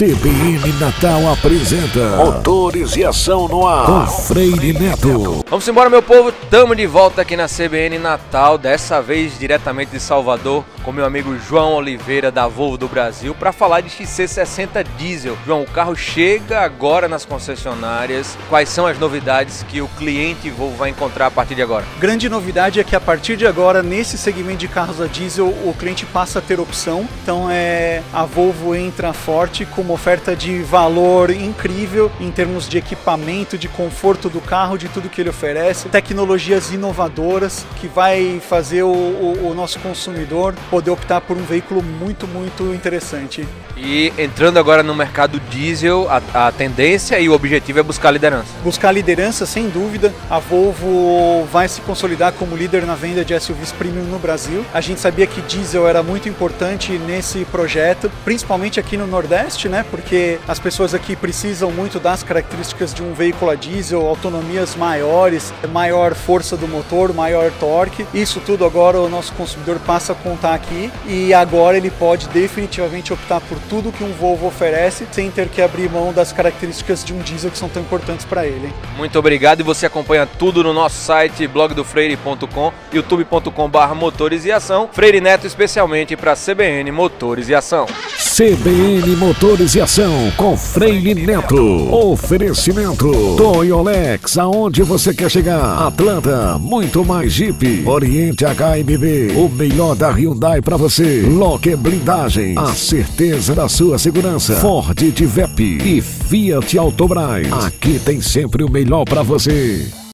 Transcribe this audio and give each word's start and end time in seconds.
CBN 0.00 0.72
Natal 0.80 1.30
apresenta 1.30 2.16
Motores 2.16 2.96
e 2.96 3.04
Ação 3.04 3.46
no 3.46 3.66
Ar 3.66 3.84
com 3.84 4.06
Freire 4.06 4.72
Neto. 4.72 5.44
Vamos 5.46 5.68
embora, 5.68 5.90
meu 5.90 6.02
povo. 6.02 6.32
Tamo 6.32 6.74
de 6.74 6.86
volta 6.86 7.20
aqui 7.20 7.36
na 7.36 7.46
CBN 7.46 7.98
Natal, 7.98 8.56
dessa 8.56 9.02
vez 9.02 9.38
diretamente 9.38 9.90
de 9.90 10.00
Salvador, 10.00 10.64
com 10.82 10.90
meu 10.90 11.04
amigo 11.04 11.36
João 11.46 11.74
Oliveira 11.74 12.32
da 12.32 12.48
Volvo 12.48 12.78
do 12.78 12.88
Brasil, 12.88 13.34
para 13.34 13.52
falar 13.52 13.82
de 13.82 13.90
XC60 13.90 14.86
Diesel. 14.96 15.36
João, 15.44 15.64
o 15.64 15.70
carro 15.70 15.94
chega 15.94 16.60
agora 16.60 17.06
nas 17.06 17.26
concessionárias. 17.26 18.38
Quais 18.48 18.70
são 18.70 18.86
as 18.86 18.98
novidades 18.98 19.66
que 19.68 19.82
o 19.82 19.88
cliente 19.98 20.48
Volvo 20.48 20.78
vai 20.78 20.88
encontrar 20.88 21.26
a 21.26 21.30
partir 21.30 21.54
de 21.54 21.62
agora? 21.62 21.84
Grande 21.98 22.26
novidade 22.26 22.80
é 22.80 22.84
que 22.84 22.96
a 22.96 23.00
partir 23.00 23.36
de 23.36 23.46
agora, 23.46 23.82
nesse 23.82 24.16
segmento 24.16 24.60
de 24.60 24.68
carros 24.68 24.98
a 24.98 25.06
diesel, 25.06 25.48
o 25.48 25.74
cliente 25.78 26.06
passa 26.06 26.38
a 26.38 26.42
ter 26.42 26.58
opção. 26.58 27.06
Então 27.22 27.50
é 27.50 28.02
a 28.14 28.24
Volvo 28.24 28.74
entra 28.74 29.12
forte 29.12 29.66
com 29.66 29.89
uma 29.90 29.94
oferta 29.94 30.36
de 30.36 30.62
valor 30.62 31.30
incrível 31.30 32.12
em 32.20 32.30
termos 32.30 32.68
de 32.68 32.78
equipamento, 32.78 33.58
de 33.58 33.66
conforto 33.66 34.28
do 34.28 34.40
carro, 34.40 34.78
de 34.78 34.88
tudo 34.88 35.08
que 35.08 35.20
ele 35.20 35.30
oferece, 35.30 35.88
tecnologias 35.88 36.70
inovadoras 36.70 37.66
que 37.80 37.88
vai 37.88 38.40
fazer 38.40 38.84
o, 38.84 38.92
o, 38.92 39.50
o 39.50 39.54
nosso 39.54 39.80
consumidor 39.80 40.54
poder 40.70 40.90
optar 40.90 41.20
por 41.20 41.36
um 41.36 41.42
veículo 41.42 41.82
muito, 41.82 42.28
muito 42.28 42.72
interessante. 42.72 43.46
E 43.82 44.12
entrando 44.18 44.58
agora 44.58 44.82
no 44.82 44.94
mercado 44.94 45.40
diesel, 45.40 46.06
a, 46.10 46.48
a 46.48 46.52
tendência 46.52 47.18
e 47.18 47.28
o 47.28 47.32
objetivo 47.32 47.78
é 47.78 47.82
buscar 47.82 48.10
liderança. 48.10 48.48
Buscar 48.62 48.92
liderança, 48.92 49.46
sem 49.46 49.68
dúvida. 49.68 50.12
A 50.28 50.38
Volvo 50.38 51.46
vai 51.50 51.66
se 51.66 51.80
consolidar 51.80 52.32
como 52.34 52.54
líder 52.54 52.84
na 52.84 52.94
venda 52.94 53.24
de 53.24 53.38
SUVs 53.38 53.72
premium 53.72 54.04
no 54.04 54.18
Brasil. 54.18 54.64
A 54.74 54.80
gente 54.80 55.00
sabia 55.00 55.26
que 55.26 55.40
diesel 55.42 55.88
era 55.88 56.02
muito 56.02 56.28
importante 56.28 56.92
nesse 56.92 57.44
projeto, 57.46 58.10
principalmente 58.24 58.78
aqui 58.78 58.96
no 58.96 59.06
Nordeste, 59.06 59.68
né? 59.68 59.84
Porque 59.90 60.38
as 60.46 60.58
pessoas 60.58 60.94
aqui 60.94 61.16
precisam 61.16 61.70
muito 61.70 61.98
das 61.98 62.22
características 62.22 62.92
de 62.92 63.02
um 63.02 63.14
veículo 63.14 63.50
a 63.50 63.54
diesel, 63.54 64.06
autonomias 64.06 64.76
maiores, 64.76 65.52
maior 65.72 66.14
força 66.14 66.56
do 66.56 66.68
motor, 66.68 67.14
maior 67.14 67.50
torque. 67.58 68.06
Isso 68.12 68.40
tudo 68.44 68.64
agora 68.64 69.00
o 69.00 69.08
nosso 69.08 69.32
consumidor 69.32 69.78
passa 69.86 70.12
a 70.12 70.16
contar 70.16 70.54
aqui 70.54 70.90
e 71.06 71.32
agora 71.32 71.76
ele 71.76 71.90
pode 71.90 72.28
definitivamente 72.28 73.12
optar 73.12 73.40
por 73.40 73.58
tudo 73.70 73.92
que 73.92 74.02
um 74.02 74.12
Volvo 74.12 74.48
oferece 74.48 75.06
sem 75.12 75.30
ter 75.30 75.48
que 75.48 75.62
abrir 75.62 75.88
mão 75.88 76.12
das 76.12 76.32
características 76.32 77.04
de 77.04 77.14
um 77.14 77.20
diesel 77.20 77.52
que 77.52 77.56
são 77.56 77.68
tão 77.68 77.80
importantes 77.80 78.26
para 78.26 78.44
ele. 78.44 78.70
Muito 78.96 79.16
obrigado 79.16 79.60
e 79.60 79.62
você 79.62 79.86
acompanha 79.86 80.26
tudo 80.26 80.64
no 80.64 80.74
nosso 80.74 80.96
site 80.96 81.46
blogdofreire.com, 81.46 82.72
youtube.com/barra 82.92 83.94
motores 83.94 84.44
e 84.44 84.50
ação, 84.50 84.90
Freire 84.92 85.20
Neto 85.20 85.46
especialmente 85.46 86.16
para 86.16 86.34
CBN 86.34 86.90
Motores 86.90 87.48
e 87.48 87.54
Ação. 87.54 87.86
CBN 88.40 89.16
Motores 89.16 89.74
e 89.74 89.82
Ação 89.82 90.32
com 90.34 90.56
Freire 90.56 91.12
Neto. 91.14 91.94
Oferecimento 91.94 93.36
Toyolex, 93.36 94.38
aonde 94.38 94.82
você 94.82 95.12
quer 95.12 95.30
chegar? 95.30 95.86
Atlanta, 95.86 96.56
muito 96.58 97.04
mais 97.04 97.34
Jeep. 97.34 97.86
Oriente 97.86 98.46
HMB, 98.46 99.36
o 99.36 99.46
melhor 99.50 99.94
da 99.94 100.10
Hyundai 100.10 100.62
para 100.62 100.78
você. 100.78 101.20
Locker 101.20 101.76
Blindagem, 101.76 102.54
a 102.56 102.68
certeza 102.68 103.54
da 103.54 103.68
sua 103.68 103.98
segurança. 103.98 104.54
Ford 104.54 104.96
Divep 104.96 105.60
e 105.60 106.00
Fiat 106.00 106.78
Autobras. 106.78 107.46
Aqui 107.66 107.98
tem 107.98 108.22
sempre 108.22 108.64
o 108.64 108.70
melhor 108.70 109.04
para 109.04 109.22
você. 109.22 110.00